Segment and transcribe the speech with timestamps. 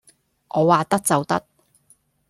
[0.49, 1.45] 我話得就得